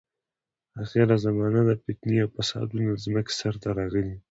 [0.81, 4.15] اخره زمانه ده، فتنې او فسادونه د ځمکې سر ته راغلي دي.